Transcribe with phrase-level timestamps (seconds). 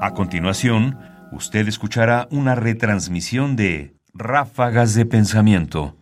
[0.00, 0.96] A continuación,
[1.32, 5.96] usted escuchará una retransmisión de Ráfagas de Pensamiento,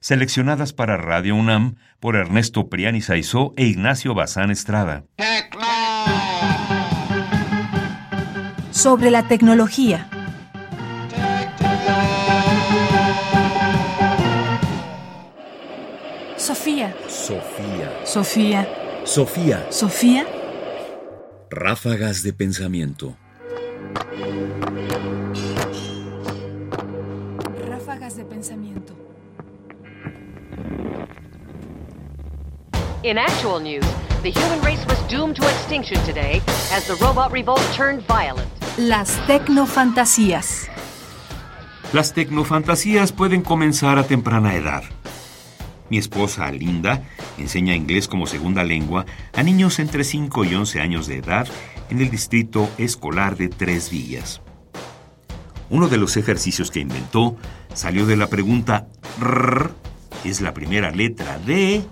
[0.00, 5.04] seleccionadas para Radio UNAM por Ernesto Priani Saizó e Ignacio Bazán Estrada.
[8.70, 10.08] Sobre la tecnología.
[16.36, 16.94] Sofía.
[17.08, 17.90] Sofía.
[18.04, 18.68] Sofía.
[19.04, 19.66] Sofía.
[19.70, 20.26] Sofía.
[21.50, 23.16] Ráfagas de pensamiento.
[27.68, 28.94] Ráfagas de pensamiento.
[33.02, 33.84] In actual news,
[34.22, 38.48] the human race was doomed to extinction today as the robot revolt turned violent.
[38.76, 40.68] Las tecnofantasías.
[41.92, 44.84] Las tecnofantasías pueden comenzar a temprana edad.
[45.88, 47.02] Mi esposa, Linda,
[47.36, 51.48] enseña inglés como segunda lengua a niños entre 5 y 11 años de edad
[51.90, 54.40] en el distrito escolar de Tres Villas.
[55.68, 57.36] Uno de los ejercicios que inventó
[57.74, 58.88] salió de la pregunta
[59.20, 59.70] RR,
[60.24, 61.84] es la primera letra de...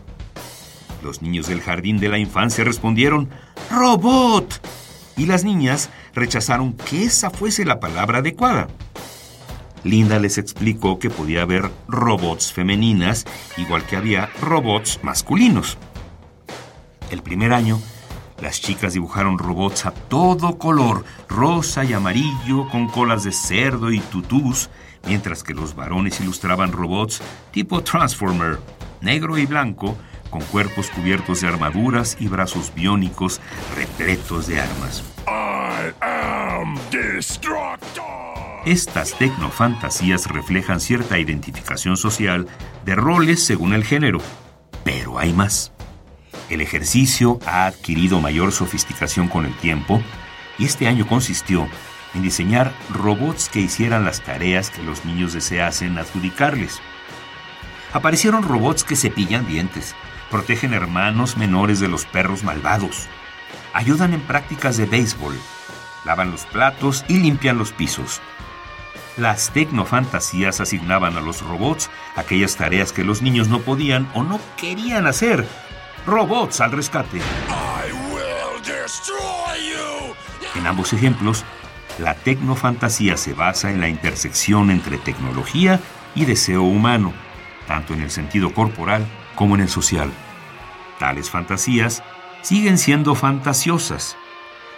[1.03, 3.29] Los niños del jardín de la infancia respondieron
[3.71, 4.61] ¡Robot!
[5.17, 8.69] Y las niñas rechazaron que esa fuese la palabra adecuada.
[9.85, 13.25] Linda les explicó que podía haber robots femeninas,
[13.57, 15.79] igual que había robots masculinos.
[17.11, 17.81] El primer año,
[18.41, 24.01] las chicas dibujaron robots a todo color, rosa y amarillo, con colas de cerdo y
[24.01, 24.71] tutús,
[25.07, 28.59] mientras que los varones ilustraban robots tipo Transformer,
[29.01, 29.97] negro y blanco,
[30.31, 33.41] con cuerpos cubiertos de armaduras y brazos biónicos
[33.75, 35.03] repletos de armas.
[35.27, 38.05] I am Destructor.
[38.67, 42.47] Estas tecnofantasías reflejan cierta identificación social
[42.85, 44.19] de roles según el género,
[44.85, 45.73] pero hay más.
[46.49, 50.03] El ejercicio ha adquirido mayor sofisticación con el tiempo
[50.59, 51.69] y este año consistió
[52.15, 56.81] en diseñar robots que hicieran las tareas que los niños deseasen adjudicarles.
[57.93, 59.95] Aparecieron robots que cepillan dientes,
[60.31, 63.09] protegen hermanos menores de los perros malvados,
[63.75, 65.35] ayudan en prácticas de béisbol,
[66.07, 68.23] lavan los platos y limpian los pisos.
[69.19, 74.41] Las tecnofantasías asignaban a los robots aquellas tareas que los niños no podían o no
[74.57, 75.47] querían hacer.
[76.09, 77.21] Robots al rescate.
[80.55, 81.45] En ambos ejemplos,
[81.99, 85.81] la tecnofantasía se basa en la intersección entre tecnología
[86.15, 87.13] y deseo humano,
[87.67, 90.11] tanto en el sentido corporal como en el social.
[90.99, 92.03] Tales fantasías
[92.41, 94.17] siguen siendo fantasiosas.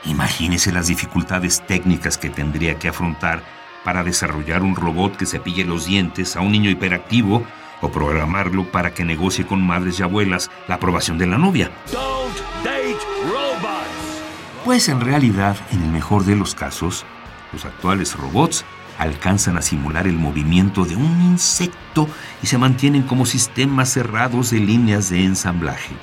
[0.06, 3.44] Imagínese las dificultades técnicas que tendría que afrontar
[3.84, 7.46] para desarrollar un robot que cepille los dientes a un niño hiperactivo
[7.80, 11.70] o programarlo para que negocie con madres y abuelas la aprobación de la novia.
[11.92, 14.22] Don't date robots.
[14.64, 17.04] Pues en realidad, en el mejor de los casos,
[17.52, 18.64] los actuales robots
[18.98, 22.06] alcanzan a simular el movimiento de un insecto
[22.42, 25.94] y se mantienen como sistemas cerrados de líneas de ensamblaje.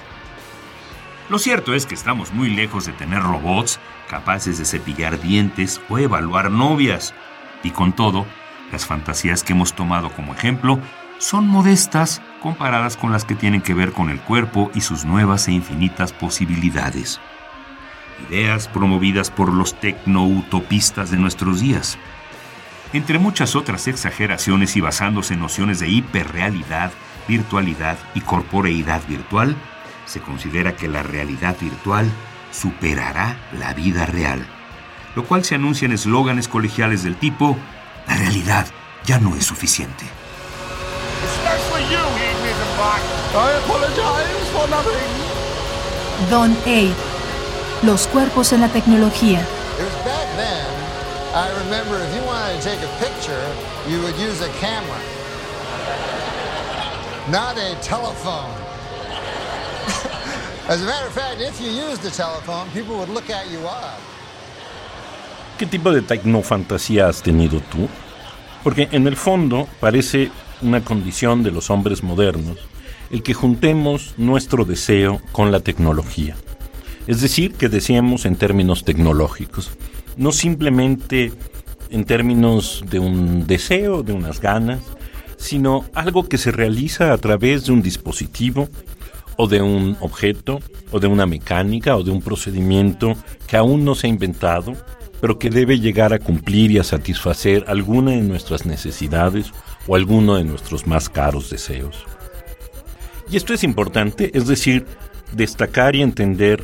[1.29, 5.99] Lo cierto es que estamos muy lejos de tener robots capaces de cepillar dientes o
[5.99, 7.13] evaluar novias.
[7.63, 8.25] Y con todo,
[8.71, 10.79] las fantasías que hemos tomado como ejemplo
[11.19, 15.47] son modestas comparadas con las que tienen que ver con el cuerpo y sus nuevas
[15.47, 17.19] e infinitas posibilidades.
[18.29, 21.97] Ideas promovidas por los tecno-utopistas de nuestros días.
[22.93, 26.91] Entre muchas otras exageraciones y basándose en nociones de hiperrealidad,
[27.27, 29.55] virtualidad y corporeidad virtual,
[30.05, 32.09] se considera que la realidad virtual
[32.51, 34.45] superará la vida real,
[35.15, 37.57] lo cual se anuncia en eslóganes colegiales del tipo,
[38.07, 38.67] la realidad
[39.05, 40.05] ya no es suficiente.
[41.23, 43.03] Especially you, Ian Rickenbach.
[43.35, 45.09] I apologize for nothing.
[46.29, 46.93] Don A.
[47.83, 49.41] Los cuerpos en la tecnología.
[49.41, 50.65] It was back then.
[51.33, 53.45] I remember if you wanted to take a picture,
[53.87, 54.99] you would use a camera,
[57.29, 58.55] not a telephone.
[60.67, 63.59] As a matter of fact, if you used a telephone, people would look at you
[63.67, 63.99] odd.
[65.59, 67.87] ¿Qué tipo de tecnofantasía has tenido tú?
[68.63, 70.31] Porque en el fondo parece
[70.61, 72.57] una condición de los hombres modernos
[73.09, 76.35] el que juntemos nuestro deseo con la tecnología.
[77.07, 79.71] Es decir, que deseemos en términos tecnológicos,
[80.17, 81.31] no simplemente
[81.89, 84.81] en términos de un deseo, de unas ganas,
[85.37, 88.67] sino algo que se realiza a través de un dispositivo
[89.37, 90.59] o de un objeto
[90.91, 93.13] o de una mecánica o de un procedimiento
[93.47, 94.73] que aún no se ha inventado,
[95.21, 99.53] pero que debe llegar a cumplir y a satisfacer alguna de nuestras necesidades
[99.87, 102.05] o alguno de nuestros más caros deseos.
[103.29, 104.85] Y esto es importante, es decir,
[105.33, 106.63] destacar y entender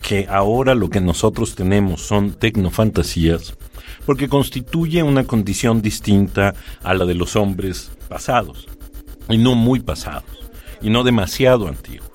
[0.00, 3.56] que ahora lo que nosotros tenemos son tecnofantasías,
[4.04, 8.66] porque constituye una condición distinta a la de los hombres pasados,
[9.28, 10.50] y no muy pasados,
[10.82, 12.10] y no demasiado antiguos.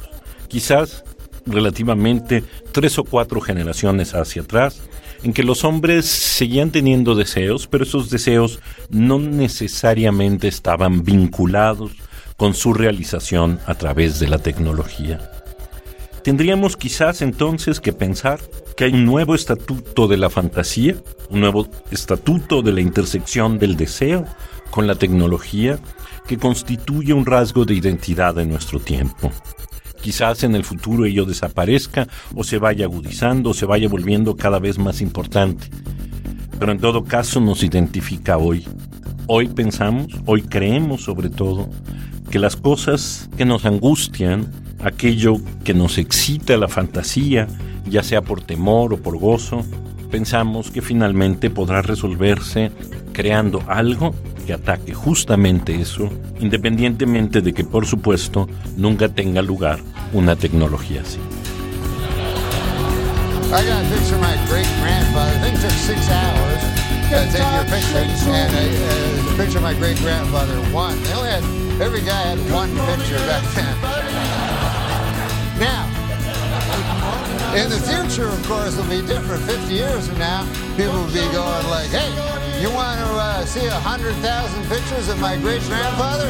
[0.47, 1.03] Quizás
[1.49, 4.81] relativamente tres o cuatro generaciones hacia atrás,
[5.23, 8.59] en que los hombres seguían teniendo deseos, pero esos deseos
[8.89, 11.91] no necesariamente estaban vinculados
[12.37, 15.31] con su realización a través de la tecnología.
[16.23, 18.39] Tendríamos quizás entonces que pensar
[18.77, 20.95] que hay un nuevo estatuto de la fantasía,
[21.29, 24.25] un nuevo estatuto de la intersección del deseo
[24.69, 25.79] con la tecnología
[26.27, 29.31] que constituye un rasgo de identidad de nuestro tiempo.
[30.01, 34.59] Quizás en el futuro ello desaparezca o se vaya agudizando o se vaya volviendo cada
[34.59, 35.67] vez más importante.
[36.57, 38.65] Pero en todo caso nos identifica hoy.
[39.27, 41.69] Hoy pensamos, hoy creemos sobre todo,
[42.29, 44.51] que las cosas que nos angustian,
[44.83, 47.47] aquello que nos excita la fantasía,
[47.85, 49.63] ya sea por temor o por gozo,
[50.09, 52.71] pensamos que finalmente podrá resolverse
[53.13, 54.13] creando algo
[54.49, 56.09] que ataque justamente eso,
[56.39, 59.77] independientemente de que por supuesto nunca tenga lugar
[60.11, 61.19] una tecnología así.
[63.53, 65.37] I got a picture of my great grandfather.
[65.37, 66.61] I think it took six hours
[67.13, 68.01] to take your picture.
[68.01, 70.97] And uh, uh, the picture of my great grandfather, one.
[71.03, 71.45] They only had,
[71.79, 73.75] every guy had one picture back then.
[75.61, 75.85] Now,
[77.53, 79.43] in the future, of course, it'll be different.
[79.43, 80.41] 50 years from now,
[80.75, 85.37] people will be going like, hey, you want to uh, see 100,000 pictures of my
[85.37, 86.29] great grandfather?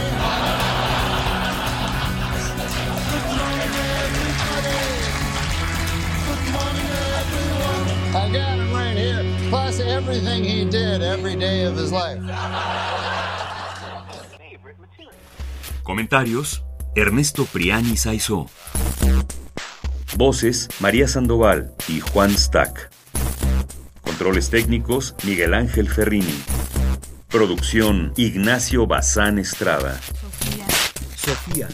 [8.13, 12.21] I got him right here, plus everything he did every day of his life.
[15.83, 16.61] Comentarios:
[16.95, 18.47] Ernesto Priani Saizó.
[20.15, 22.91] Voces: María Sandoval y Juan Stack.
[24.19, 26.43] Controles técnicos: Miguel Ángel Ferrini.
[27.29, 29.97] Producción: Ignacio Bazán Estrada.
[30.01, 30.67] Sofía.
[31.15, 31.67] Sofía.